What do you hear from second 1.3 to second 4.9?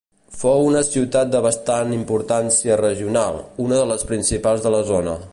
de bastant importància regional, una de les principals de la